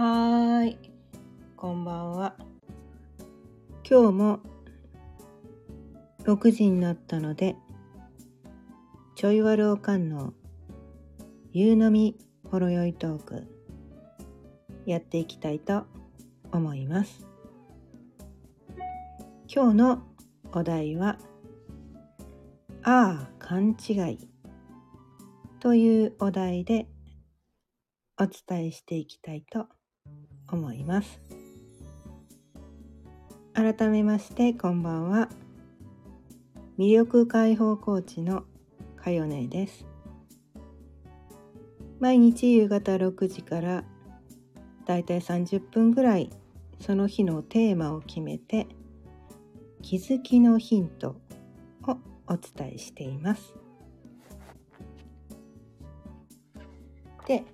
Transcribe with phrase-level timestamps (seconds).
[0.00, 0.78] はーい、
[1.58, 2.34] こんばんは。
[3.86, 4.40] 今日も
[6.24, 7.54] 6時になったので、
[9.14, 10.32] ちょいわるおかんの
[11.52, 12.16] 夕飲み
[12.50, 13.46] ほろよいトーク
[14.86, 15.84] やっていきたいと
[16.50, 17.26] 思います。
[19.54, 20.02] 今日の
[20.52, 21.18] お題は、
[22.84, 24.30] ああ、勘違い
[25.58, 26.86] というお題で
[28.18, 29.79] お伝えしていきたいと思います。
[30.52, 31.20] 思います
[33.54, 35.28] 改めましてこんばんは。
[36.78, 38.44] 魅力解放コーチの
[38.96, 39.84] かよねです。
[41.98, 43.84] 毎日夕方6時から
[44.86, 46.30] だいたい30分ぐらい
[46.80, 48.66] その日のテーマを決めて
[49.82, 51.16] 気づきのヒント
[51.86, 53.54] をお伝えしています。
[57.26, 57.44] で、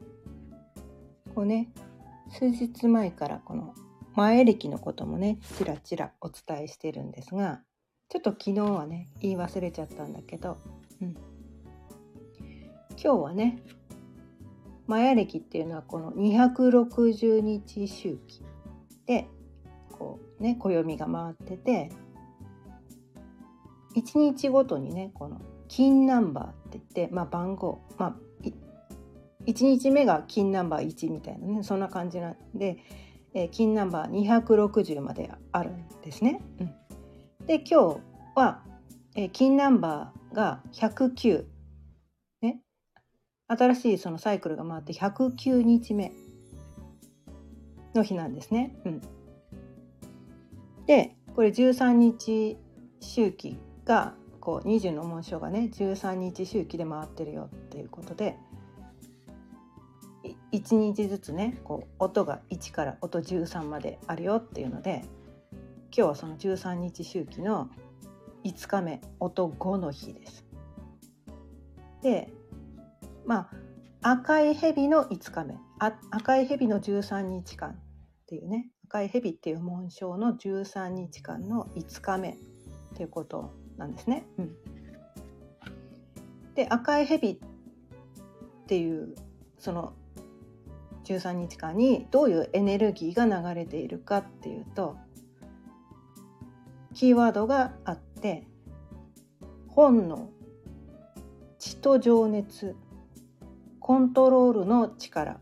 [1.35, 1.69] こうね、
[2.31, 3.75] 数日前からこの
[4.15, 7.61] 前歴のこともねちらちらお伝えしてるんですが
[8.09, 10.59] ちょっと昨日はね言い忘れちゃったんだけど、
[11.03, 11.17] うん、
[12.97, 13.63] 今日はね
[14.87, 18.43] マヤ暦っていうのはこの260日周期
[19.07, 19.29] で
[19.93, 21.91] こうね暦が回ってて
[23.97, 28.26] 1日ごとにねこの金ナンバーって言って、まあ、番号まあ
[29.47, 32.79] 1日目が金ナンバー1みたいなねそんな感じなんで、
[33.33, 36.43] えー、金ナンバー260まであるんですね。
[36.61, 38.01] うん、で今日
[38.35, 38.63] は、
[39.15, 41.45] えー、金ナンバーが109、
[42.43, 42.61] ね、
[43.47, 46.13] 新しいそのサイクルが回って109日目
[47.95, 48.77] の日なんですね。
[48.85, 49.01] うん、
[50.87, 52.59] でこれ13日
[53.01, 58.37] 周期がこう20の紋章がね13日周期で回ってるよっていうことで。
[60.53, 65.05] 1日ずつねこう音が1から音13まであるよっていうので
[65.97, 67.71] 今日はその13日周期の
[68.45, 70.45] 5日目音5の日です。
[72.03, 72.33] で
[73.25, 73.49] ま
[74.03, 77.75] あ赤い蛇の5日目あ赤い蛇の13日間っ
[78.27, 82.37] ていうね赤い蛇っていう紋章の13日間の5日目っ
[82.95, 84.25] ていうことなんですね。
[84.39, 84.57] うん、
[86.55, 87.39] で赤い蛇っ
[88.67, 89.15] ていう
[89.59, 89.93] その
[91.07, 94.97] 13日間にどういうエネルギーが流れているかっていうと
[96.95, 98.47] キーワードがあって
[99.69, 100.31] 本能
[101.59, 102.75] 血と情熱
[103.79, 105.39] コントロールの力っ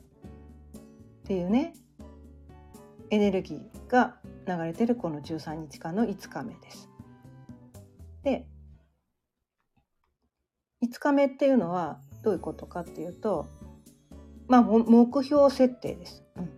[1.26, 1.72] ていうね
[3.10, 6.90] エネルギーが流れてるこの13日間の5日目です。
[8.22, 8.46] で
[10.82, 13.46] 5日目っていうのはどういうことかっていうと
[14.48, 16.22] まあ、目標設定です。
[16.36, 16.50] うん、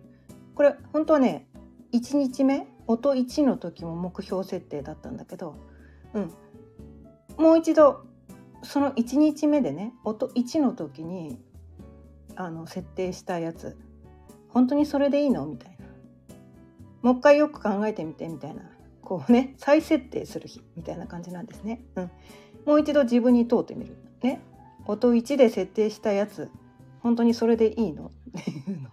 [0.55, 1.47] これ本当はね
[1.93, 5.55] 1日目音1の時も目標設定だったんだけど、
[6.13, 6.31] うん、
[7.37, 8.05] もう一度
[8.63, 11.39] その1日目でね音1の時に
[12.35, 13.77] あの設定したやつ。
[14.49, 15.45] 本当にそれでいいの？
[15.45, 15.85] みたいな。
[17.01, 18.63] もう一回よく考えてみてみたいな。
[19.01, 21.81] こうね再設定する日みたいな感じなんですね。
[21.95, 22.11] うん、
[22.65, 23.95] もう一度自分に問うてみる。
[24.21, 24.41] ね。
[24.85, 26.49] 音1で設定したやつ。
[27.07, 28.07] 本当にそれでいいの？
[28.07, 28.89] っていうの。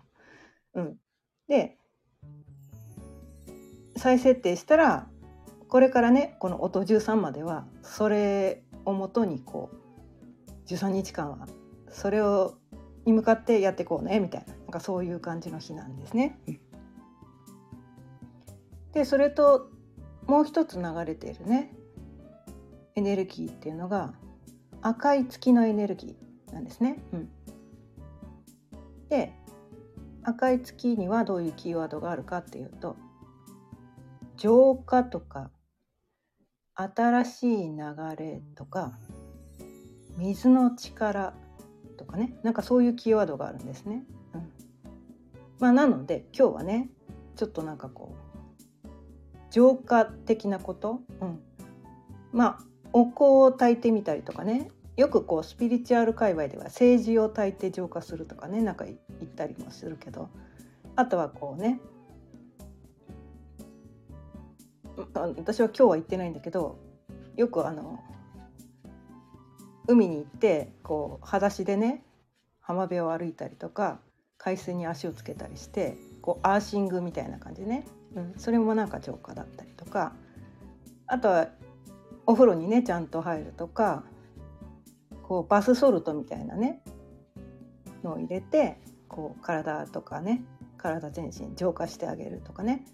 [0.75, 0.97] うん、
[1.49, 1.77] で
[3.97, 5.09] 再設定したら
[5.69, 11.49] これからねこの音13まではそれをもとにこう13日間は
[11.89, 12.55] それを
[13.05, 16.39] に向かってやっていこうねみたいななんかそういう感じの日なんですね。
[18.93, 19.71] でそれと
[20.29, 21.75] もう一つ流れているね
[22.95, 24.15] エネルギーっていうのが
[24.83, 27.03] 赤い月のエネルギーなんですね。
[27.13, 27.29] うん
[29.09, 29.33] で
[30.23, 32.97] 赤い月にはどういうキーワードがあるかっていうと
[34.37, 35.51] 浄化とか
[36.75, 37.77] 新しい流
[38.19, 38.99] れとか
[40.17, 41.35] 水の力
[41.97, 44.05] とかねなんかそういうキーワードがあるんですね。
[44.35, 44.53] うん、
[45.61, 46.89] まあなので今日はね
[47.37, 48.15] ちょっとなんかこ
[48.85, 48.89] う
[49.51, 51.41] 浄化的なこと、うん、
[52.33, 54.71] まあお香を炊いてみたりとかね。
[54.97, 58.99] よくこうスピリチュアル界隈では政治を焚いて浄化するとかねなんか言っ
[59.35, 60.29] たりもするけど。
[60.97, 61.81] あとはこうね
[65.37, 66.79] 私は今日は行ってないんだけど
[67.37, 67.99] よくあの
[69.89, 72.05] 海に行ってこう裸足でね
[72.61, 73.99] 浜辺を歩いたりとか
[74.39, 80.13] 海水に足をつけたりしてこうアーシングみたいな感じね、うん、それもなんか浄化だったりとか。
[81.07, 81.49] あとは
[82.27, 84.05] お風呂にねちゃんと入るとか
[85.27, 86.83] こうバスソルトみたいなね
[88.03, 88.79] のを入れて
[89.09, 90.45] こう体とかね
[90.77, 92.85] 体全身浄化してあげるとかね、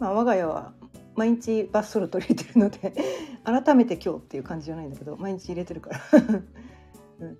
[0.00, 0.72] まあ、我が家は
[1.14, 2.94] 毎日バスソルト入れてるので
[3.44, 6.00] 改めて今日っていう感じじゃないんだけど毎日入れてるから。
[7.20, 7.38] うん。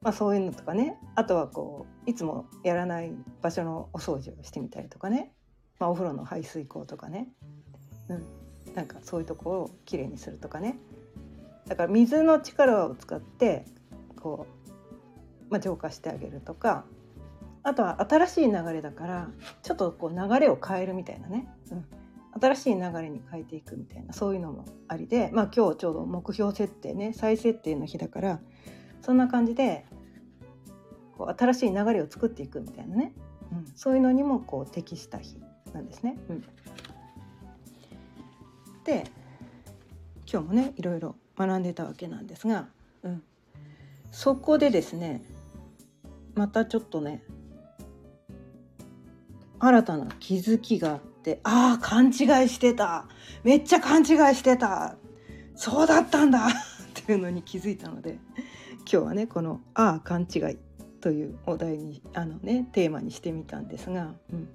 [0.00, 0.98] まあ、そういうのとかね。
[1.14, 3.12] あとはこういつもやらない
[3.42, 5.34] 場所のお掃除をしてみたりとかね、
[5.78, 7.28] まあ、お風呂の排水口とかね、
[8.08, 10.78] うん、なんかそういうところをきれいにするとかね。
[11.70, 13.64] だから水の力を使って
[14.20, 14.48] こ
[15.48, 16.84] う、まあ、浄化してあげるとか
[17.62, 19.28] あとは新しい流れだから
[19.62, 21.84] ちょっとこう流れを変えるみたいなね、うん、
[22.40, 28.40] 新しい流れに変えていくみたいなそういうのもありで、まあ、今日ちょうど目標設定ね再設定の日だから
[29.00, 29.86] そんな感じで
[31.16, 33.12] こう新しい流れを作っていくみたいなね、
[33.52, 35.38] うん、そういうのにもこう適した日
[35.72, 36.18] なんですね。
[36.28, 36.44] うん、
[38.82, 39.04] で
[40.28, 41.14] 今日もねいろいろ
[41.46, 42.68] 学んでたわけなんですが、
[43.02, 43.22] うん、
[44.10, 45.22] そこでですね
[46.34, 47.22] またちょっとね
[49.58, 52.12] 新たな気づきがあってああ勘違い
[52.48, 53.06] してた。
[53.44, 54.96] めっちゃ勘違いしてた。
[55.54, 56.46] そうだったんだ。
[56.48, 56.50] っ
[56.94, 58.18] ていうのに気づいたので
[58.78, 60.58] 今日はねこの「ああ勘違い」
[61.00, 64.48] というお題にあのねテーマにしてみたんですが、うん、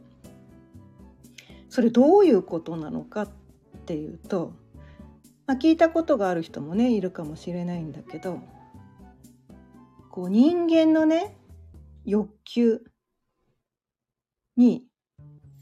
[1.70, 3.30] それどういうことなのかっ
[3.86, 4.54] ていうと
[5.48, 8.40] まあ、聞いたことがある人もねいるかもしれないんだけど
[10.10, 11.38] こう人間のね
[12.06, 12.82] 欲求
[14.58, 14.86] に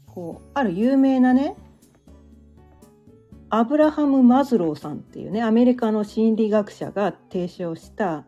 [0.06, 1.56] こうある有名なね
[3.50, 8.24] アブラハム・マズローさんっていうねアメリカの心理学者が提唱した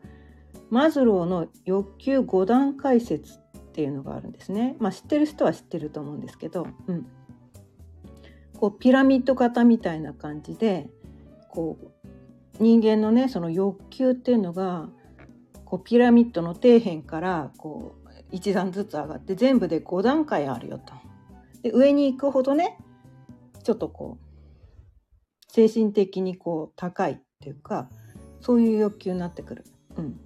[0.70, 4.76] マズローの欲求5段階説っていうのがあるんですね。
[4.80, 7.06] まあ、知ってる人は知ってると思うんですけど、うん、
[8.58, 10.88] こうピラミッド型みたいな感じで
[11.56, 14.90] こう人間のねその欲求っていうのが
[15.64, 20.92] こうピラミッドの底辺からこう一段ずつ上がって全部で5段階あるよと。
[21.62, 22.76] で上に行くほどね
[23.62, 24.26] ちょっとこう
[25.50, 27.88] 精神的にこう高いっていうか
[28.42, 29.64] そういう欲求になってくる。
[29.96, 30.20] うん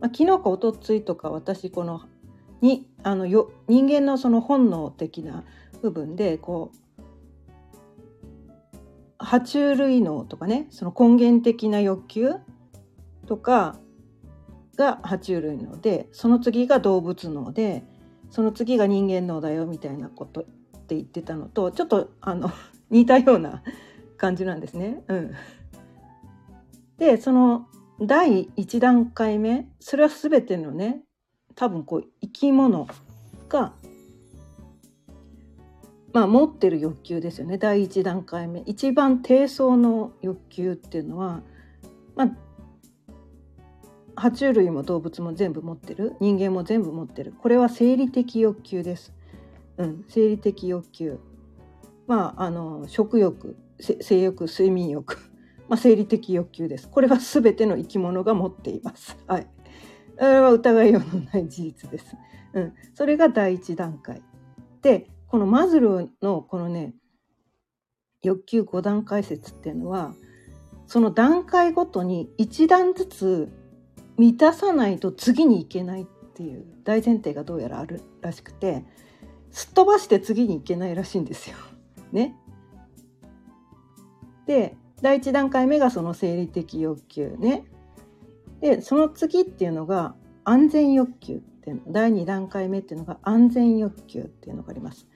[0.00, 2.00] まあ、昨日か一昨日とか私この
[2.62, 5.44] にあのよ人間のその本能的な
[5.82, 6.83] 部分でこう
[9.24, 12.34] 爬虫類脳とかねその根源的な欲求
[13.26, 13.78] とか
[14.76, 17.84] が爬虫類脳でその次が動物脳で
[18.30, 20.44] その次が人間脳だよみたいなことっ
[20.86, 22.50] て言ってたのとちょっとあの
[22.90, 23.62] 似たような
[24.16, 25.02] 感じなんですね。
[25.08, 25.32] うん、
[26.98, 27.66] でその
[28.00, 31.02] 第1段階目それは全てのね
[31.54, 32.86] 多分こう生き物
[33.48, 33.72] が
[36.14, 37.58] まあ、持ってる欲求ですよね。
[37.58, 38.62] 第一段階目。
[38.66, 41.42] 一番低層の欲求っていうのは、
[42.14, 42.24] ま
[44.16, 46.14] あ、爬虫類も動物も全部持ってる。
[46.20, 47.34] 人間も全部持ってる。
[47.36, 49.12] これは生理的欲求です。
[49.76, 51.18] うん、生理的欲求。
[52.06, 55.18] まああの食欲性欲睡眠欲、
[55.68, 56.88] まあ、生理的欲求です。
[56.88, 59.16] これは全ての生き物が持っています。
[59.26, 59.48] はい。
[60.16, 62.16] これは疑いようのない事実です、
[62.52, 64.22] うん、それが第一段階。
[64.80, 66.94] でこのマズローのこのね
[68.22, 70.14] 欲求5段階説っていうのは
[70.86, 73.52] その段階ごとに1段ずつ
[74.16, 78.84] 満たさないと次に行けないっていう大前提がどうやらあるらしくて
[79.50, 81.56] すっ飛ばして次に行けないらしいんですよ。
[82.12, 82.36] ね。
[84.46, 87.64] で第1段階目がその生理的欲求ね。
[88.60, 90.14] でその次っていうのが
[90.44, 95.08] 安全欲求っていうの第2段階目っていうのが安全欲求っていうのがあります。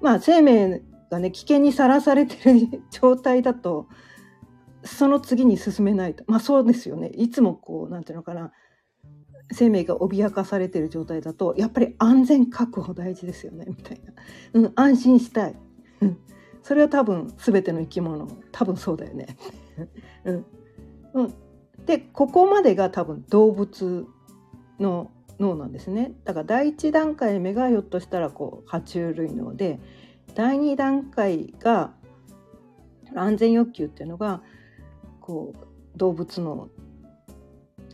[0.00, 3.88] まあ、生命がね危険にさらされてる 状態だと
[4.82, 6.24] その次に進めないと。
[6.26, 7.08] まあそうですよね。
[7.08, 8.52] いつもこうなんていうのかな。
[9.52, 13.66] 生命が脅かされてる状態だとやっぱり安全確保大事ですよね。
[13.68, 14.12] みたいな、
[14.54, 15.56] うん、安心したい、
[16.62, 19.36] それは多分全ての生き物多分そうだよね、
[20.24, 20.46] うん。
[21.12, 21.34] うん、
[21.84, 24.06] でここまでが多分動物
[24.80, 26.12] の脳なんですね。
[26.24, 29.80] だから第1段階目がひょっとしたらこう爬虫類脳で
[30.34, 31.92] 第2段階が
[33.14, 34.42] 安全欲求っていうのが
[35.20, 36.68] こう動物の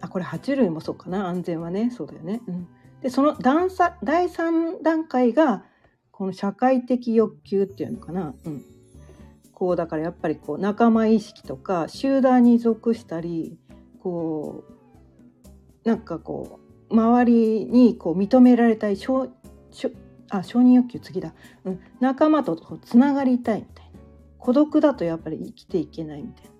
[0.00, 1.28] あこれ爬虫類もそうかな。
[1.28, 1.90] 安全はね。
[1.90, 2.40] そうだよね。
[2.46, 2.68] うん、
[3.02, 5.64] でその段差第3段階が
[6.10, 8.34] この社会的欲求っていうのかな。
[8.44, 8.64] うん、
[9.52, 13.58] こうだからやっぱりこう仲間意識とか集団に属したり
[14.02, 14.64] こ
[15.84, 19.28] うなんかこう周りにこう認められたい承
[20.28, 23.90] あ承認欲求次だ、うん、仲間とつながりたいみたいな。
[24.38, 26.50] 孤独だとやっぱり生きていけないみたいな。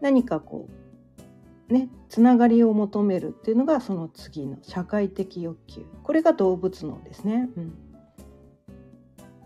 [0.00, 0.68] 何かこ
[1.70, 5.86] うねつながりを求めるっていうのがその次の社会的欲求。
[6.02, 7.48] これが動物脳ですね。
[7.56, 7.74] うん、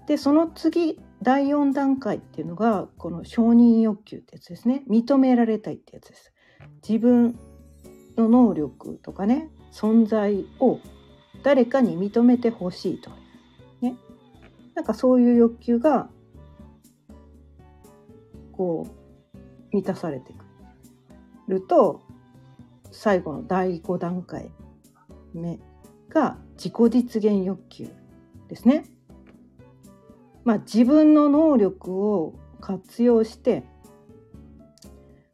[0.07, 4.85] でその次第4段階っていうのがこの承認欲求ってやつですね。
[4.89, 6.33] 認められたいってやつです。
[6.89, 7.39] 自分
[8.17, 9.51] の能力とかね。
[9.73, 10.81] 存在を
[11.43, 13.11] 誰かに認めてほしいと。
[13.81, 13.97] ね。
[14.75, 16.09] なんかそういう欲求が
[18.53, 18.87] こ
[19.33, 20.45] う満たされてく
[21.49, 22.03] ると
[22.91, 24.51] 最後の第5段階
[25.35, 25.59] 目
[26.09, 27.89] が自己実現欲求
[28.49, 28.85] ですね。
[30.45, 33.65] まあ、自分の能力を活用して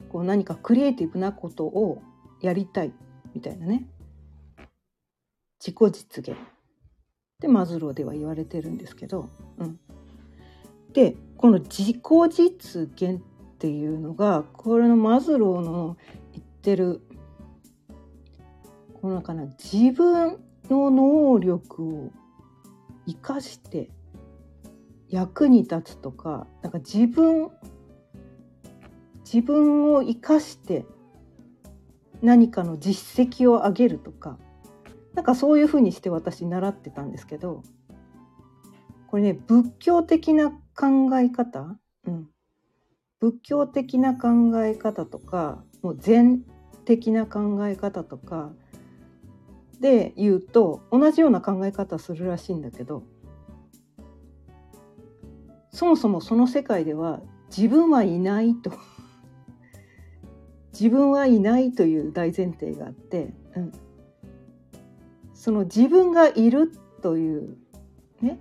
[0.08, 2.02] こう何かクリエイティブなことを
[2.40, 2.92] やりたい
[3.34, 3.88] みたいなね。
[5.64, 6.36] 自己実現。
[7.40, 9.80] でマズローでは言われてるんですけど、うん、
[10.92, 11.98] でこの自己
[12.30, 13.20] 実現っ
[13.58, 15.96] ていうのがこれのマズローの
[16.32, 17.00] 言ってる
[19.00, 22.10] このかな自分の能力を
[23.06, 23.90] 生かして
[25.08, 27.50] 役に立つとかなんか自分
[29.24, 30.84] 自分を生かして
[32.22, 34.38] 何かの実績を上げるとか
[35.14, 37.62] なんかそういうふうにして私習ってたんですけど
[39.06, 42.28] これね仏教的な考え方、うん、
[43.20, 44.28] 仏教的な考
[44.64, 46.42] え方とかもう禅
[46.84, 48.52] 的な考え方とか
[49.80, 53.04] で言うと同じような考え方するらしいんだけど
[55.74, 57.20] そもそもその世界では
[57.54, 58.72] 自分はいないと。
[60.72, 63.72] 自分はいないという大前提があって、うん、
[65.44, 66.72] その自分がいる
[67.02, 67.58] という
[68.22, 68.40] ね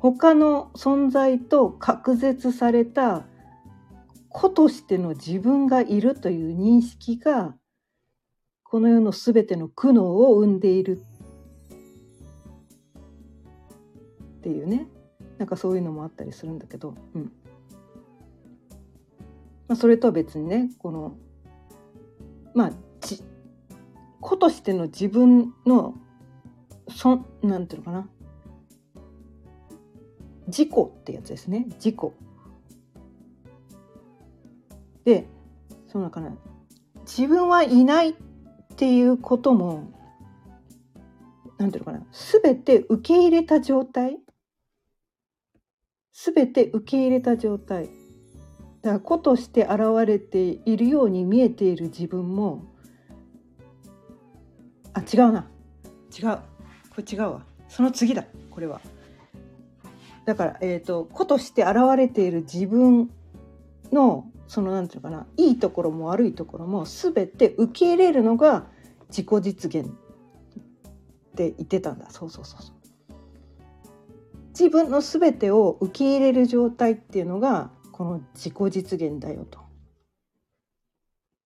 [0.00, 3.24] 他の存在と隔絶された
[4.28, 7.54] 子としての自分がいるという認識が
[8.64, 11.00] この世の全ての苦悩を生んでいる。
[14.38, 14.88] っていうね。
[15.38, 17.32] なんかそういうのもあったりするんだけど、うん。
[19.68, 21.16] まあ、それとは別にねこの
[22.54, 22.72] まあ
[24.26, 25.94] 子としての自分の
[26.88, 28.08] そなんていうのかな。
[30.48, 31.66] 自己ってやつですね。
[31.74, 31.96] 自己。
[35.04, 35.28] で
[35.86, 36.36] そのかな。
[37.02, 38.14] 自分はいないっ
[38.74, 39.92] ていうことも
[41.58, 42.04] なんていうのかな。
[42.42, 44.18] 全て受け入れた状態。
[46.12, 47.84] 全て受け入れた状態。
[48.82, 52.75] だから子として現れているように見えている自分も
[54.96, 55.46] あ違うな。
[56.18, 56.38] 違う。
[56.88, 57.42] これ違うわ。
[57.68, 58.24] その次だ。
[58.50, 58.80] これは。
[60.24, 63.10] だから、えーと、子として現れている自分
[63.92, 65.26] のそのなんていうかな。
[65.36, 68.66] いいところも悪いところも全て受け入れるのが
[69.10, 69.92] 自己実現っ
[71.36, 72.08] て言ってたんだ。
[72.08, 72.76] そうそうそうそう。
[74.50, 79.60] 自分の全てを受け入れる状態っていうのがこの自己実現だよと。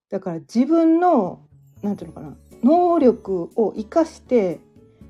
[0.08, 1.40] だから自分の
[1.82, 2.36] なんていうのかな。
[2.62, 4.60] 能力を生かして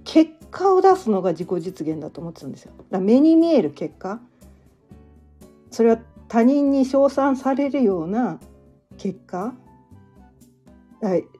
[0.04, 2.72] 結果を出すのが自己実現だと思ってたんですよ。
[2.90, 4.20] だ目に見える結果。
[5.70, 8.40] それは他人に称賛されるような
[8.96, 9.54] 結果。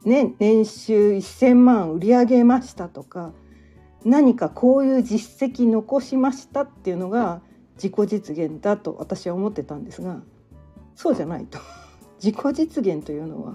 [0.05, 3.33] ね、年収1,000万売り上げましたとか
[4.07, 7.43] 何かこういう実績残しましたっていうのが
[7.75, 10.23] 自己実現だと私は思ってたんですが
[10.95, 11.59] そうじゃないと。
[12.23, 13.55] 自己実現というのは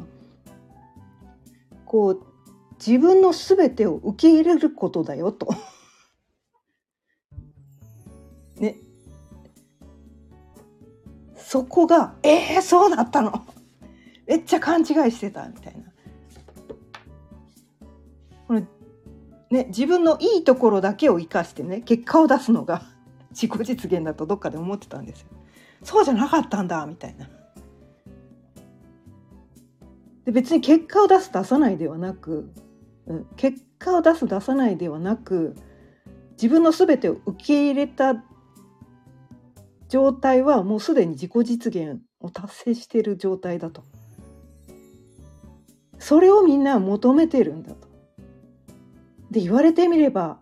[1.85, 2.34] こう
[2.79, 5.47] 自分の全てを受け入れることだよと。
[8.59, 8.77] ね。
[11.35, 13.45] そこが「えー、そうだったの
[14.25, 15.91] めっちゃ勘違いしてた」みたいな。
[18.47, 18.63] これ
[19.49, 22.83] ね自分のいいところだけを生かしてね結果を出すのが
[23.31, 25.27] 自己実現だとどっかで思ってたんですよ。
[25.83, 27.29] そうじゃなかったんだみたいな。
[30.25, 32.51] で別に結果を出す出さないではなく
[33.07, 35.55] うん結果を出す出さないではなく
[36.31, 38.15] 自分の全てを受け入れた
[39.87, 43.83] 状態はもうすでに自己実現を達成している状態だと。
[45.99, 47.87] それをみんな求めてるんだと。
[49.31, 50.39] で言われてみれば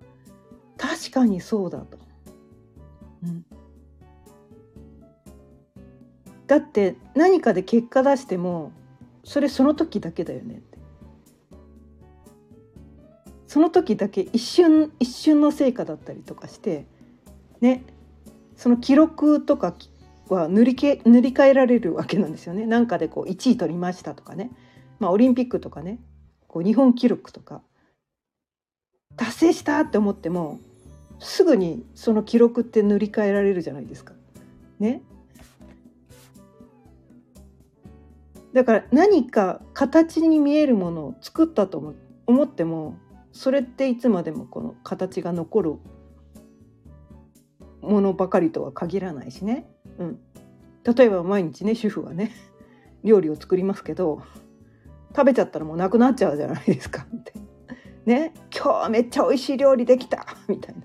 [0.77, 1.97] 確かにそうだと。
[3.23, 3.45] うん、
[6.47, 8.71] だって何かで結果出しても
[9.23, 10.77] それその時だけだよねって。
[13.47, 16.87] その時だけ一瞬一瞬の成果だったりとかして
[17.61, 17.83] ね
[18.55, 19.75] その記録とか
[20.27, 22.65] は塗りけ塗り替えられるわけなんですよね。
[22.65, 24.51] なんかでこう1位取りましたとかね
[25.03, 25.99] まあ、オリンピックとかね
[26.47, 27.61] こう日本記録とか
[29.17, 30.61] 達成したって思っても
[31.19, 34.13] すぐにその記録って塗り替えられるじゃないですか。
[34.79, 35.01] ね。
[38.53, 41.95] だから何か形に見えるものを作ったと
[42.27, 42.98] 思っても
[43.31, 45.75] それっていつまでもこの形が残る
[47.81, 49.67] ものばかりとは限らないしね。
[49.98, 50.19] うん、
[50.83, 52.31] 例えば毎日ね主婦はね
[53.03, 54.22] 料理を作りますけど
[55.15, 57.33] 食べちゃったらもうなくなっちゃうじゃないですかって。
[58.05, 60.81] ね今日めっちゃ美味しい料理できた みたいな。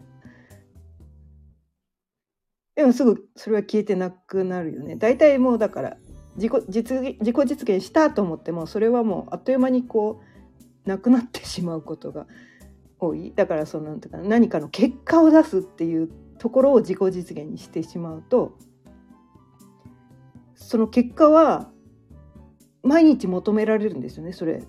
[2.76, 4.96] でもすぐそれは消えてなくなるよね。
[4.96, 5.96] 大体もうだから
[6.38, 10.22] 自己実自己実現したと思ってもそれはもうあっという間にこ
[10.86, 12.26] うなくなってしまうことが
[12.98, 13.32] 多い。
[13.34, 18.56] だからそのなんていうか何かの結果を出すっていうところを自己実現にしてしまうと
[20.54, 21.70] その結果は
[22.82, 24.62] 毎日求められるんですよねそれ。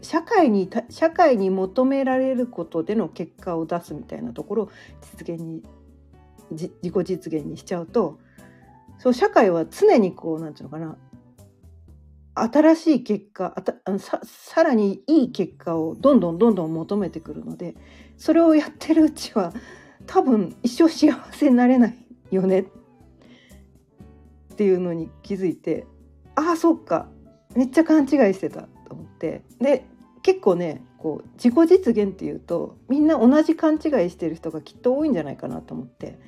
[0.00, 4.70] 社会に社会に求められることでの結果を出すみたいなところを
[5.00, 5.62] 実現に
[6.52, 8.20] 自己実現にしちゃうと
[8.98, 10.96] そう社会は常にこうなんていうのかな
[12.38, 13.54] 新しい結果
[13.98, 17.74] ささらにいい結果をどんどんどんどん求めてくるので
[18.18, 19.54] それをやってるうちは
[20.06, 21.96] 多分一生幸せになれない
[22.30, 22.66] よね。
[24.52, 25.86] っていうのに気づいて
[26.34, 27.08] ああそっか
[27.54, 29.42] めっちゃ勘違いしてたと思って。
[29.60, 29.84] で
[30.22, 36.18] 結構ねこう自己実現っていうとみんな同じ勘違いしてる人がきっと多いんじゃないかなと思って、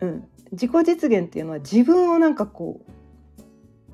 [0.00, 2.92] うん、自己実現っていうのは自分をなんかこう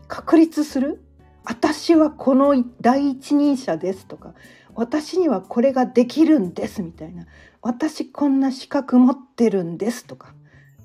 [0.08, 1.02] 確立する
[1.44, 4.34] 私はこの第一人者ですとか
[4.74, 7.26] 私にはこれができるんですみたいな
[7.62, 10.34] 私こんな資格持ってるんですとか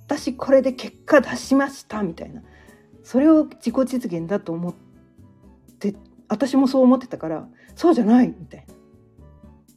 [0.07, 2.41] 私これで結果出しましたみたいな
[3.03, 4.75] それを自己実現だと思っ
[5.79, 5.95] て
[6.27, 8.75] 私もそう思ってたからそうじゃないみたいな。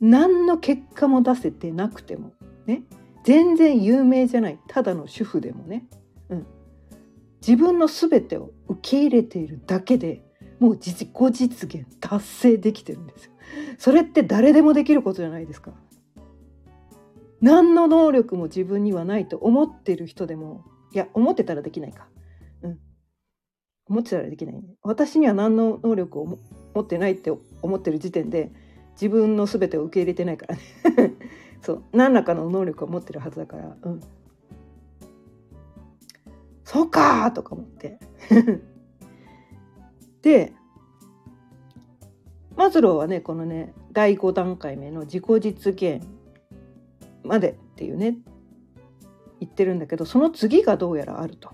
[0.00, 2.33] 何の結果も出せてなくても
[2.66, 2.83] ね
[3.24, 5.87] 全然有名じゃないただの主婦でもね、
[6.29, 6.46] うん、
[7.40, 10.22] 自分の全てを受け入れているだけで
[10.59, 13.33] もう自己実現達成できてるんですよ。
[13.79, 15.73] それって誰でもできることじゃないですか。
[17.40, 22.09] 何の能力も自分にはないと思ってる人でもいや思ってたらできないか。
[22.62, 22.79] うん。
[23.87, 26.38] 思ってたらできない、私には何の能力を
[26.75, 28.51] 持ってないって思ってる時点で
[28.92, 31.14] 自分の全てを受け入れてないからね。
[31.62, 33.77] そう何らかの能力を持ってるはずだから。
[33.83, 34.01] うん。
[36.64, 37.99] そうかとか思って
[40.22, 40.52] で
[42.57, 46.04] マズローはねこのね第5段階目の自己実現
[47.22, 48.16] までっていうね
[49.40, 51.50] 言ってるんだけどその次がどうやらあると。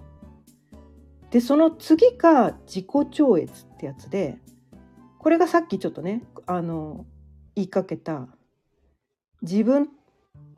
[1.30, 4.38] でその次が自己超越ってやつで
[5.18, 7.06] これがさっきちょっとねあの
[7.56, 8.28] 言いかけた
[9.42, 9.88] 自分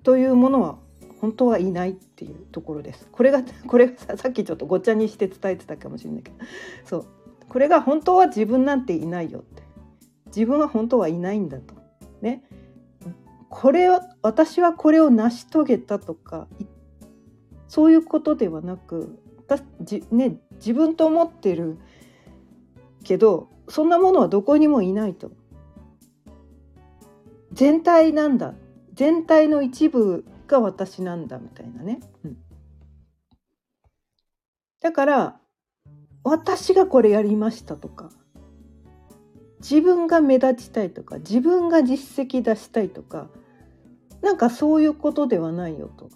[0.03, 0.79] というものは
[1.21, 3.09] 本当はいないっていうところです。
[3.11, 6.37] これが これがさっきちょっとごちゃにして伝えてたかもしれないけど
[6.85, 7.07] そう
[7.49, 9.63] これが本当は自分なんていないよって。
[10.27, 11.75] 自分は本当はいないんだと。
[12.21, 12.43] ね。
[13.49, 16.47] これを私はこれを成し遂げたとか
[17.69, 19.19] そういうことではなく
[19.81, 21.79] じ、ね、自分と思ってる
[23.05, 25.31] けどそんなものはどこにもいないと。
[27.53, 28.55] 全体なんだ。
[28.93, 32.37] 全体の一部が私なんだみたいなね、うん、
[34.81, 35.41] だから
[36.27, 38.11] 私がこれやりましたとか
[39.61, 43.29] 自分が目立ちたいとか自分が実績出したいとか
[44.23, 46.11] なんかそういうことではないよと。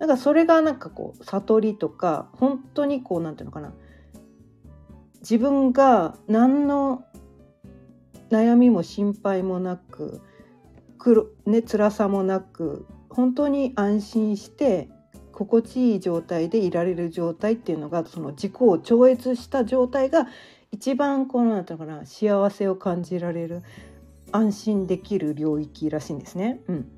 [0.00, 3.74] なんかそれがなんかこう悟りとか本当にこうなんていうのかな
[5.20, 7.04] 自分が何の
[8.30, 10.20] 悩みも心配もなく
[10.98, 14.88] くね辛さもなく本当に安心して
[15.40, 20.26] 心地いい状態でいられる状態っていうのがその自己を超越した状態が
[20.70, 23.62] 一番このなんていうのかな幸せを感じられる
[24.32, 26.60] 安心できる領域らしいんですね。
[26.68, 26.88] うん、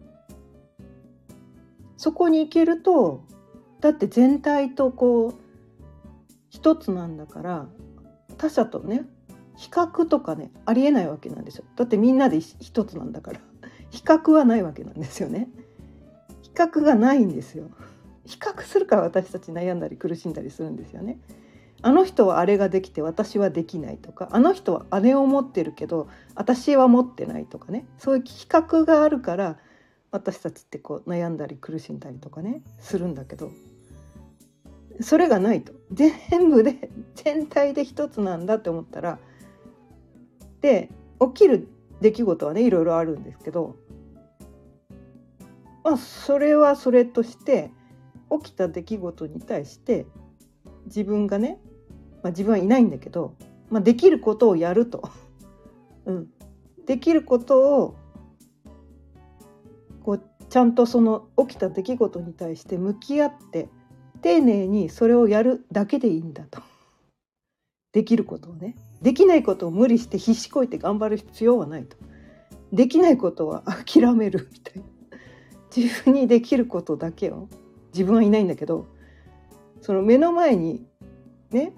[1.96, 3.22] そこに行けると
[3.80, 5.34] だって全体とこう
[6.50, 7.68] 一つなんだから
[8.38, 9.04] 他者とね
[9.56, 11.64] 比較とかねありえないわけなんですよ。
[11.76, 13.40] だってみんなで一つなんだから
[13.90, 15.48] 比較はないわけなんですよね。
[16.42, 17.70] 比較がないんですよ。
[18.26, 21.18] 比較するから私たち悩んだり苦しんだりするんですよね。
[21.84, 29.58] あの人はあれができて私はできないとかあの人はあれを持ってるけど私は持ってないとかねそういう比較があるから
[30.12, 33.50] 私たちってこう悩んだり苦しんだりとかねするんだけど
[35.00, 39.18] それがないと全部で全体で一つなんだって思ったら
[40.60, 40.88] で
[41.20, 41.66] 起きる
[42.00, 43.74] 出来事はねいろいろあるんですけど
[45.82, 47.72] まあそれはそれとして
[48.40, 50.06] 起きた出来事に対して
[50.86, 51.58] 自分がね、
[52.22, 53.34] まあ、自分はいないんだけど、
[53.70, 55.02] まあ、できることをやると、
[56.06, 56.28] うん、
[56.86, 57.96] できることを
[60.02, 63.68] こうちゃんとその起きた出来事に対して向き合って
[64.20, 66.60] 丁寧にそれをやるだけでいいんだと。
[67.92, 71.96] できることをねできないことを無理して必死こいて頑張る必要はないと。
[72.72, 74.84] できないことは諦めるみたいな。
[75.74, 77.48] 自分にできることだけを
[77.92, 78.86] 自分はいないんだけど
[79.80, 80.86] その目の前に
[81.50, 81.74] ね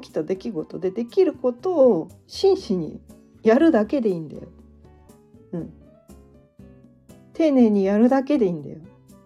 [0.00, 3.00] 起きた出来事でできることを真摯に
[3.42, 4.42] やるだけでいいんだよ。
[5.52, 5.72] うん。
[7.32, 8.78] 丁寧にやるだけでいいんだよ。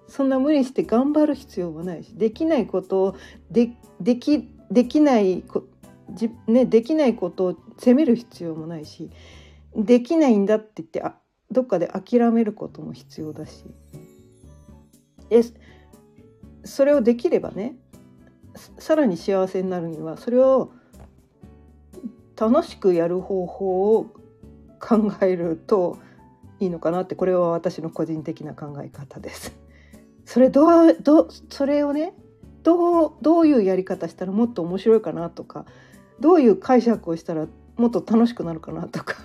[0.07, 3.17] そんな無理して頑張る必要はないしできないことを
[3.51, 5.65] でできできないこ
[6.13, 9.11] じ、ね、できないことを責める必要もないし
[9.75, 11.17] できないんだって言ってあ
[11.51, 13.65] どっかで諦めることも必要だし
[15.31, 15.43] え
[16.65, 17.77] それをできればね
[18.79, 20.73] さらに幸せになるにはそれを
[22.37, 24.05] 楽しくやる方法を
[24.81, 25.99] 考えると
[26.61, 29.53] いいのかなってこれは私の個人的な考え方です。
[30.25, 32.15] それどうどそれをね
[32.63, 35.67] どうどういうやり方したらもっと面白いかなとか
[36.21, 37.47] どういう解釈をしたら
[37.77, 39.17] もっと楽しくなるかなとか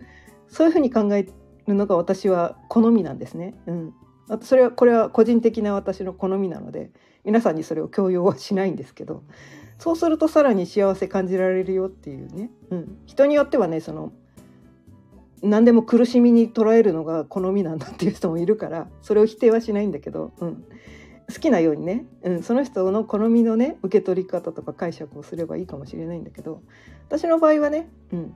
[0.48, 1.28] そういうふうに考え
[1.66, 3.54] るのが私は好みなんですね。
[3.66, 3.94] うん、
[4.42, 6.90] それはこれは個人的な私の好みなので
[7.24, 9.22] 皆さんにそれを強要はしないんですけど
[9.78, 14.12] そうするとさらに幸せ感じられるよっていうね、うん、人によってはねその
[15.42, 20.64] 何でも苦しみに捉えるのが好みなんだっていう人もいるからそれを否定はしないんだけど、うん、
[21.32, 26.62] 好きなようにね、うん、その人の好みのね受け取り方とか解釈をすればいいかもしれないんだけど
[27.06, 28.34] 私の場合はね、うん、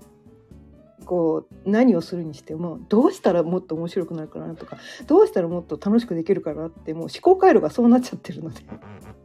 [1.03, 8.63] こう何をするにしてもどうしたらもっと面白くなるかなとかどうしたらもっと楽しくできるかなってもう思考回路がそうなっちゃってるので。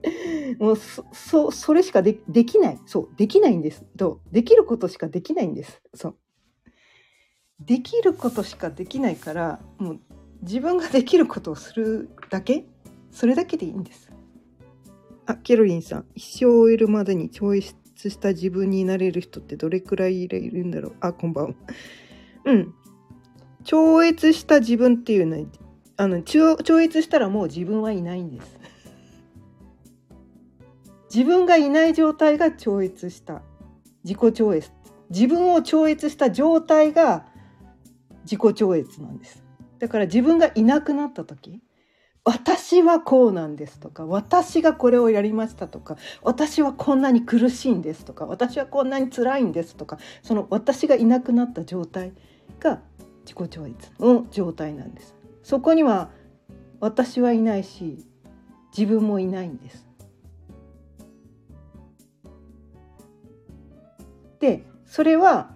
[0.60, 2.80] もうそそれしかでできない。
[2.86, 3.84] そうできないんです。
[3.98, 5.82] とできることしかできないんです。
[5.94, 6.16] そう。
[7.60, 10.00] できることしかできないからもう
[10.42, 12.66] 自分ができることをするだけ？
[13.12, 14.12] それだけでいいんです。
[15.26, 16.06] あケロリンさん。
[16.16, 17.54] 一生終えるまでに超
[18.10, 20.94] した自分になれる人ってどれくらいいるんだろう？
[21.02, 21.54] あこんばんは。
[22.46, 22.74] うん。
[23.64, 25.46] 超越した自分っていうのは
[25.98, 28.60] あの超越したらもう自分はいないんです。
[31.14, 33.42] 自分がいない状態が超越した。
[34.04, 34.72] 自己超越。
[35.10, 37.26] 自分を超越した状態が
[38.24, 39.44] 自己超越なんです。
[39.80, 41.62] だから自分がいなくなった時
[42.28, 52.12] 私はこうなんですとか私がこれをやりましたとか私はこんなに苦しいんですとか私はこんなに辛いんですとかその私がいなくなった状態
[52.60, 52.82] が
[53.22, 55.16] 自己超越の状態なんです。
[55.42, 56.10] そこには
[56.82, 58.06] 私はいないし
[58.78, 59.88] 自分もいないんです。
[64.42, 65.52] でそれは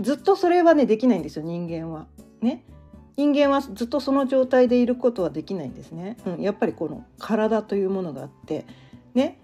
[0.00, 2.08] ずっとそれはねできないんですよ人間は。
[2.40, 2.64] ね。
[3.16, 6.18] 人間はずっとその状態でいることはできないんですね。
[6.26, 8.66] うん、やっぱりこの体というものがあって
[9.14, 9.40] ね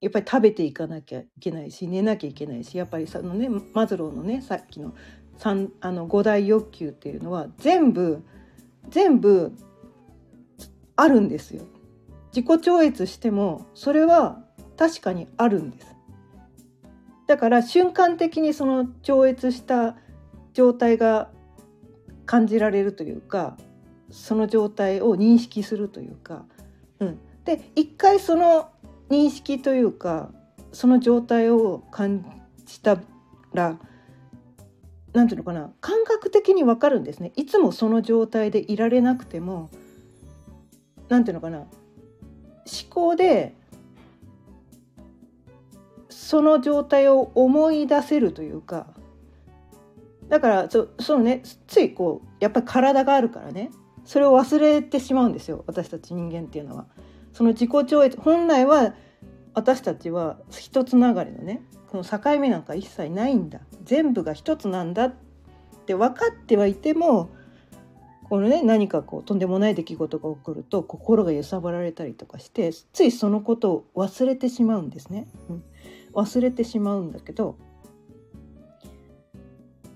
[0.00, 4.94] やっぱり食べていかなきゃいけないし寝なきゃいけないしやっぱりそのねマズローのねさっきの
[5.38, 8.22] 3あの五大欲求っていうのは全部
[8.88, 9.52] 全部
[10.96, 11.64] あるんですよ。
[12.34, 14.42] 自己超越してもそれは
[14.76, 15.86] 確かにあるんです。
[17.26, 19.96] だから瞬間的にその超越した
[20.52, 21.30] 状態が
[22.30, 23.56] 感じられるというか
[24.08, 26.44] その状態を認識するというか、
[27.00, 28.70] うん、で一回その
[29.08, 30.30] 認識というか
[30.70, 32.24] その状態を感
[32.66, 33.00] じた
[33.52, 33.80] ら
[35.12, 37.32] 何ていうのかな感覚的に分かるんですね。
[37.34, 39.68] いつもその状態でいられなくても
[41.08, 41.68] 何ていうのかな思
[42.88, 43.56] 考で
[46.08, 48.86] その状態を思い出せるというか
[50.30, 53.70] だからそそのねついこうやっぱり体があるからね
[54.04, 56.86] それを忘れてしまうんですよ私たち人間っていうのは。
[57.32, 58.94] その自己超越本来は
[59.54, 65.14] 私たちは一つながりのねこの境目なんか一切ないんだ全部が一つなんだっ
[65.86, 67.30] て分かってはいても
[68.28, 75.26] このね何かこうとんでもない出来事が起こると心が揺さぶられたりとかしてついそのことを忘れてしまうんですね。
[75.48, 75.64] うん、
[76.14, 77.56] 忘れてしまうんだけど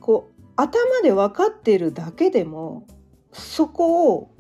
[0.05, 2.87] こう頭で分かっているだけでも
[3.33, 4.35] そこを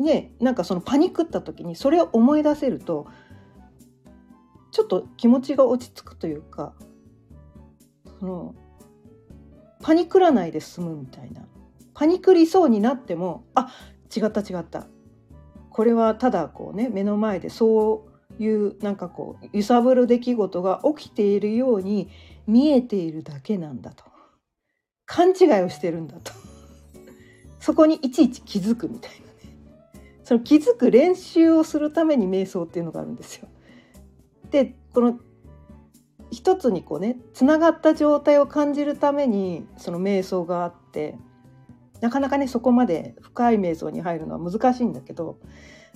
[0.00, 3.06] ねなんかそのパニックった時にそれを思い出せると
[4.70, 6.72] ちょっと気持ちが落ち着くというか
[8.20, 8.54] その
[9.82, 11.42] パニクらないで済むみたいな。
[11.92, 13.68] パニクりそうになってもあ
[14.16, 14.86] 違った違った。
[15.68, 18.06] これはただこうね目の前でそ
[18.38, 22.08] ういうなんかこう揺さぶる出来事が起きているように
[22.46, 24.15] 見えているだけなんだと。
[25.06, 26.32] 勘違いをしてるんだと
[27.58, 29.32] そこにいちいち気づくみたいなね
[30.24, 33.48] その気づく練習をするために瞑想っていうのがあるんですよ。
[34.50, 35.18] でこの
[36.30, 41.16] 一つにこうねつながった状態を感じるためにその瞑想があって
[42.00, 45.38] なかなかねそこまで深い瞑想に入るのは難しいんだけど、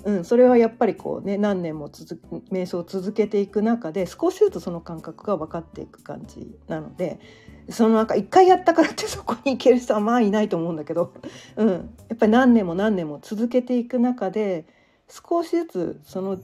[0.05, 7.21] うん、それはやっぱりこうね何年も続瞑想を続けていく中で少しずつその感覚が分かっていく感じなので
[7.69, 11.13] そのなんか一回やったからって そこに行ける人はまあいないと思うんだけど、
[11.57, 11.77] うん、や
[12.15, 14.67] っぱり何年も何年も続けていく中で
[15.09, 16.39] 少しずつその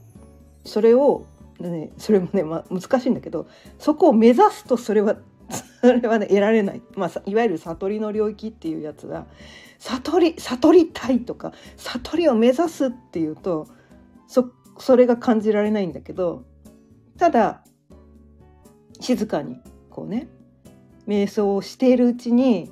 [0.63, 1.25] それを
[1.59, 3.47] ね、それもね、まあ、難しいんだけど
[3.79, 5.15] そこを目指すとそれは
[5.87, 9.25] それはね得られない、まあ、いわゆる悟りの領域っていうやつは
[9.79, 13.69] 悟り悟りたいとか悟りを目指すっていうと
[14.27, 16.43] そそれが感じられないんだけど
[17.17, 17.63] ただ
[18.99, 20.27] 静かにこうね
[21.07, 22.69] 瞑想をしているうちに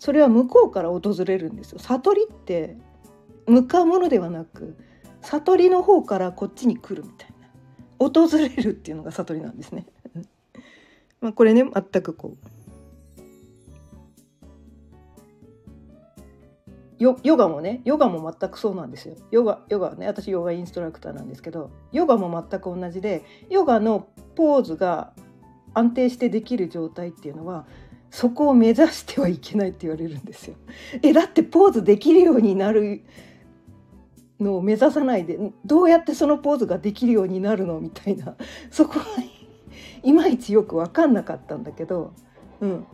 [0.00, 1.78] それは向こうから訪れるんですよ。
[1.78, 2.76] 悟りって
[3.46, 4.76] 向かうものではなく
[5.22, 7.36] 悟りの方からこっちに来るみたいな。
[7.98, 9.86] 訪れるっていうのが悟りなんですね。
[11.20, 12.56] まあこれね全くこう
[16.98, 19.16] ヨヨガもねヨガも全くそうなんですよ。
[19.30, 25.12] ヨガヨガね私ヨガインストラクターなんですけどヨガも全く同じでヨガのポーズが
[25.74, 27.66] 安定してできる状態っていうのは
[28.10, 30.56] そこを目指してはいけないって言われるんですよ。
[31.02, 33.02] えだってポーズできるようになる
[34.40, 38.36] のを目指さないでどうやってそのポーズができるようになるのみたいな
[38.70, 39.04] そこは
[40.06, 42.14] いまいちよく分かんなかったんだけど、
[42.60, 42.86] うん、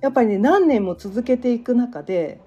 [0.00, 2.42] やっぱりね何年も続けていく中で、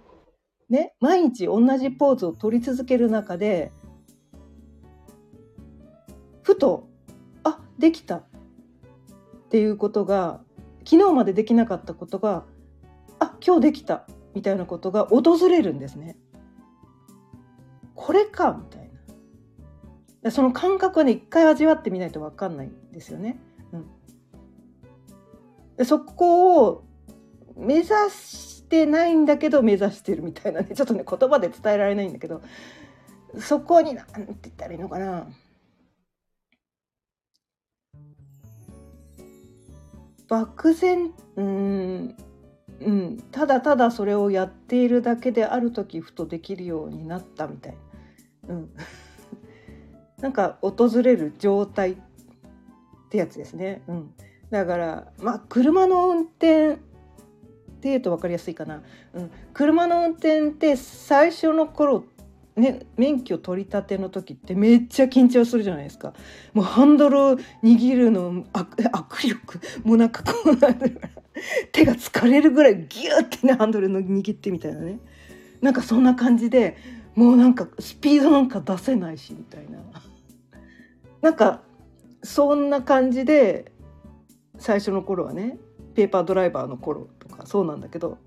[0.69, 3.71] ね、毎日同じポーズを取り続ける中で
[6.43, 6.89] ふと
[7.45, 8.25] あできたっ
[9.49, 10.41] ていうことが
[10.83, 12.43] 昨日までできなかったことが
[13.19, 16.17] あ今日できたみたいなことが訪れるんですね。
[17.95, 18.91] これかみたい
[20.21, 23.39] なその感覚はね一回味わってみないと分かんないんですよね。
[25.85, 26.83] そこを
[27.55, 32.41] 目指してないんだけど目指してるみたいなね ちょっとね言葉で伝えられないんだけど
[33.39, 35.27] そこに何て言ったらいいのかな。
[40.27, 42.15] 漠然うん
[42.81, 47.77] うん、ただただそれをやっているだけである時ふとできるようになったみたい
[48.47, 48.55] な。
[48.55, 48.69] うん、
[50.21, 51.97] なんか訪れる状態っ
[53.09, 53.81] てやつですね。
[53.87, 54.13] うん、
[54.49, 56.77] だからまあ車の運転っ
[57.79, 58.81] ていうと分かりやすいかな、
[59.13, 62.05] うん、車の運転って最初の頃
[62.57, 66.13] ね、免許取り立ての時ってめっちゃ緊張するじゃないですか。
[66.53, 70.99] もうハンドルを握るの握力もうなんかこうなる
[71.71, 74.99] 手が疲れるぐらいギューってねハンドルの握ってみたいなね。
[75.61, 76.77] なんかそんな感じで
[77.13, 79.77] もうなんかスピードなんか出せないしみたいな。
[81.21, 81.61] なんか
[82.23, 83.71] そんな感じで
[84.57, 85.57] 最初の頃はね
[85.95, 88.17] ペーパードライバーの頃とかそうなんだけど、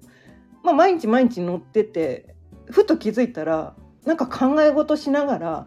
[0.63, 2.35] まあ、毎日毎日乗ってて
[2.67, 5.67] ふと気づいたらなんか考え事しながら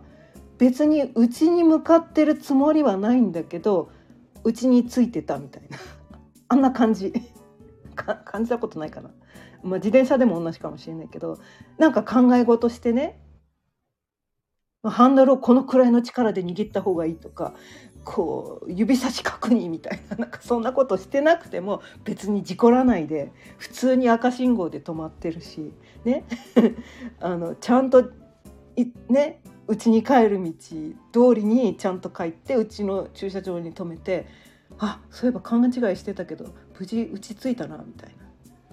[0.57, 3.89] 別にうちに向かってるつもりはないんだけど
[4.43, 5.77] うちについてたみたいな。
[6.49, 7.13] あんな感じ。
[7.95, 9.11] 感じたことないかな。
[9.61, 11.37] まあ、自転車でも同じかもしれないけど
[11.77, 13.21] なんか考え事してね
[14.83, 17.53] ハンドルをこのくらいの力で握った方がいいとか
[18.03, 26.25] こう指差し確認みたいな なんかそんなことしてなくても別に事故らないで普通に赤信号で止まってるしね。
[27.21, 28.11] あのちゃんと
[29.09, 29.41] ね。
[29.65, 30.51] 家に帰る道
[31.29, 34.27] 通りにちゃんと帰ってうちの駐車場に止めて
[34.77, 38.23] あそういえば勘違いしてたけど無事うち着いたなみたいな。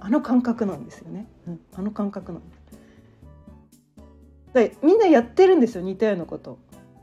[0.00, 2.56] あの感覚なんですよね、うん、あの感覚なんで
[4.82, 6.58] みんなやってるんですよ似たようなこと、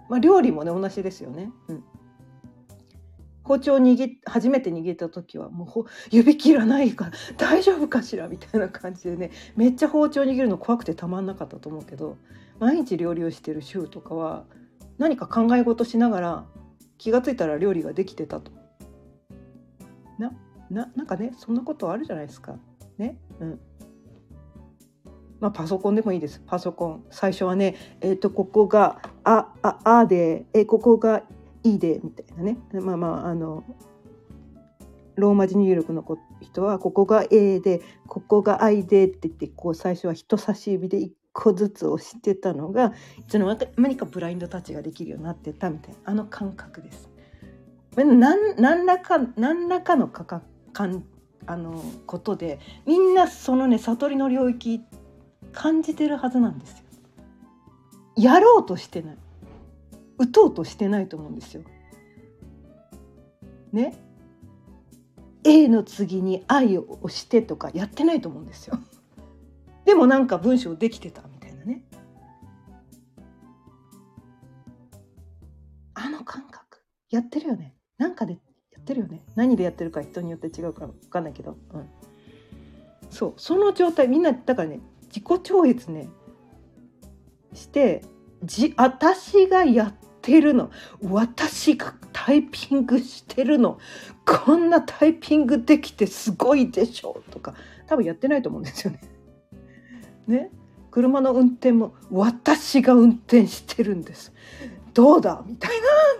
[0.09, 1.83] まあ、料理もね同じですよね、うん、
[3.43, 12.17] 包丁握初めて握った時はもう指切らないから大丈夫かしらみたいな感じでねめっちゃ包丁握るの怖くてたまんなかったと思うけど
[12.59, 14.45] 毎日料理をしてる週とかは
[14.97, 16.45] 何か考え事しながら
[16.97, 18.51] 気が付いたら料理ができてたと。
[20.17, 20.33] な
[20.69, 22.57] ななんかねそんなことあるじゃないですか。
[22.97, 23.17] ね。
[23.39, 23.59] うん。
[25.39, 26.41] まあ、パソコンでもいいです。
[26.45, 27.03] パソコン。
[27.11, 31.23] 最初はね、えっ、ー、と、ここが、あ、あ、あで、えー、ここが、
[31.67, 33.63] いいでみたいなねまあまああの
[35.15, 36.05] ローマ字入力の
[36.41, 47.09] 人はここが A でここが I でって言ってこう最初は人差し指で1個ずつ押してたのがいつの間にかブラインドタッチができるようになってたみたいなあの感覚です。
[47.95, 51.03] 何何らか何らかのかかかん
[51.47, 54.83] あのことでみんなそのね悟りの領域
[55.53, 56.85] 感じてるはずなんですよ。
[58.15, 59.17] やろうとしてない
[60.17, 61.63] 打とうとしてないと思うんですよ。
[63.71, 63.95] ね
[65.43, 68.79] ？A の次に「愛」を押してとかやってないと思うんですよ。
[69.85, 71.83] でもなんか文章できてたみたいなね。
[75.93, 76.79] あの感覚
[77.09, 77.75] やってるよね。
[77.97, 78.33] なんかで
[78.71, 79.23] やってるよね。
[79.35, 81.89] 何でやってるか人によって違うか分かんないけど、うん、
[83.09, 84.79] そうその状態みんなだからね
[85.17, 86.09] 自己超越ね。
[87.53, 88.03] して
[88.43, 90.69] じ私がやってるの。
[91.01, 93.79] 私がタイピングしてるの。
[94.25, 97.55] こんなタイピングできてすごいでしょとか。
[97.87, 99.01] 多分やってないと思うんですよね。
[100.27, 100.51] ね。
[100.91, 104.33] 車の運転も私が運転してるんです。
[104.93, 105.43] どうだ？
[105.47, 105.71] みたい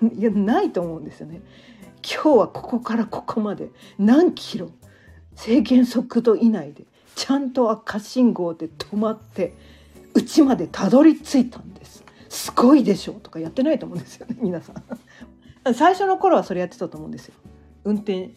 [0.02, 0.10] な。
[0.10, 1.42] いやないと思うんですよね。
[2.02, 3.70] 今日はここからここまで。
[4.00, 4.72] 何キロ？
[5.36, 6.88] 制限速度以内で。
[7.18, 9.56] ちゃんと赤信号で止まって
[10.14, 12.04] 家までたどり着いたんです。
[12.30, 15.74] すごいでしょとかやってないと思うんですよね 皆さん。
[15.74, 17.34] 最初の頃はそれやってたと思うんですよ。
[17.86, 18.36] 運転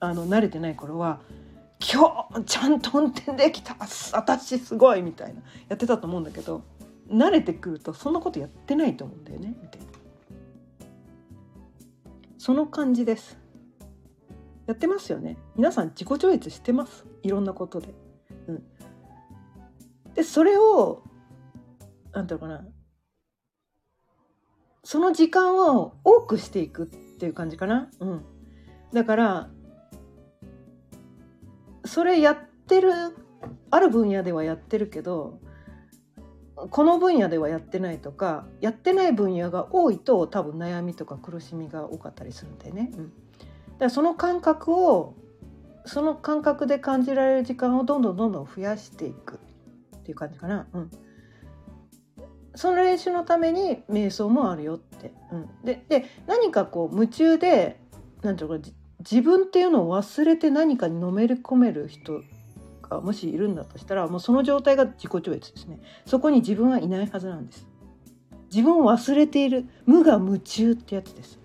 [0.00, 1.20] あの慣れてない頃は
[1.80, 3.76] 今日ちゃんと運転できた。
[4.14, 6.64] 私すごいみたいなやってたと思うんだけど
[7.08, 9.86] 慣れてくるとそんなことやってないと思うんだよねみたいな。
[12.36, 13.41] その感じです。
[14.66, 15.36] やってますよね。
[15.56, 17.06] 皆さん自己超越してます？
[17.22, 17.94] いろんなことで、
[18.48, 18.62] うん、
[20.14, 21.02] でそれを
[22.12, 22.68] 何て言うのかな。
[24.84, 27.90] その時間を多くしていくっていう感じかな。
[28.00, 28.24] うん。
[28.92, 29.50] だから
[31.84, 32.92] それやってる
[33.70, 35.40] ある分野ではやってるけど
[36.54, 42.90] この分野ではやってないとかやってない分野が多いと多分悩みとか苦しみが多かったりするんでね。
[42.96, 43.12] うん、
[43.84, 45.14] らその感覚を
[45.84, 49.40] その感覚で感じられる時間をどんどんどんどん増やしていく
[49.96, 50.66] っていう感じかな。
[50.72, 50.90] うん、
[52.54, 55.12] その練習のために瞑想もあるよって。
[55.32, 57.80] うん、でで何かこう夢中で
[58.22, 58.68] 何て言うか
[59.00, 62.22] 自分っていうのを忘れて何かにのめり込める人
[62.82, 65.80] がもしいるんだとしたらもうその状態が自己超越ですね。
[66.06, 67.66] そこに自分はいないはずなんです。
[68.52, 69.66] 自分を忘れている。
[69.86, 71.40] 無我夢中ってやつです。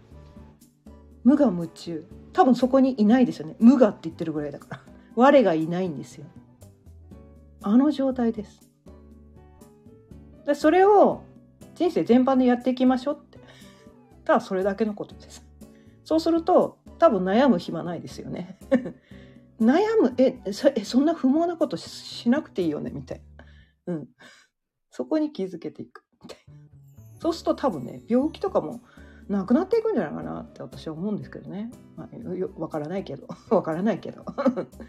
[1.24, 2.06] 無我夢中。
[2.38, 3.56] 多分そこにいないですよね。
[3.58, 4.82] 無我って言ってるぐらいだから。
[5.16, 6.26] 我がいないんですよ。
[7.64, 8.70] あの状態です。
[10.46, 11.24] でそれを
[11.74, 13.40] 人生全般でやっていきましょうって。
[14.24, 15.44] ただそれだけのことです。
[16.04, 18.60] そうすると多分悩む暇ないですよね。
[19.60, 22.92] 悩むえそえそんな不毛なことしなくていいよね？
[22.92, 23.22] みたい
[23.88, 24.10] な、うん、
[24.92, 26.04] そこに気づけていく。
[26.22, 26.54] みたいな。
[27.20, 28.84] そうすると多分ね病気とかも
[29.30, 33.28] なくなっていくんじゃないかなって私は思うんですけどね、まあ、よわからないけど。
[33.50, 34.26] わからないけど、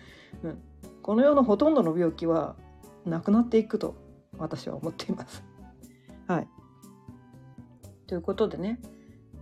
[0.44, 0.58] うん、
[1.02, 2.56] この世のほとんどの病気は
[3.04, 3.96] なくなっていくと
[4.38, 5.42] 私は思っています。
[6.28, 6.48] はい、
[8.06, 8.80] ということでね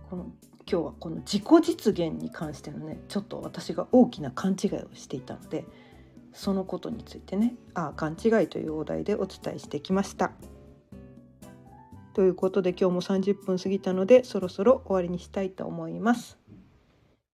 [0.09, 0.31] この
[0.69, 5.65] 今日はこの自己実現に関してのねちょっと私が大きな勘違いをしていたので
[6.33, 10.31] そのことについてねああ勘違いというお題でお伝えしてきました。
[12.17, 16.39] ということで今日も30分過ぎたのでそろそろ終わりにしたいと思います。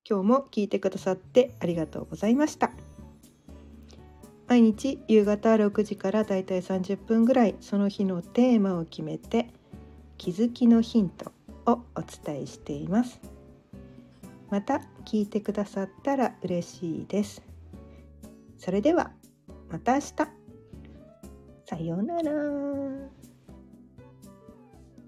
[0.06, 2.70] 今日も聞いてくださってありがとうございました。
[4.46, 9.52] 毎日夕方6時からだいたい30分ぐらいその日のテーマを決めて
[10.18, 11.32] 気づきのヒント
[11.66, 13.22] をお伝えしています
[14.50, 17.42] また聞いてくださったら嬉しいです
[18.58, 19.14] それでは
[19.70, 20.14] また明日
[21.66, 23.23] さようなら